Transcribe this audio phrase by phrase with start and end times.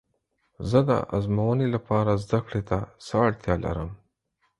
[0.69, 3.91] زه د ازموینې لپاره زده کړې ته څه اړتیا لرم؟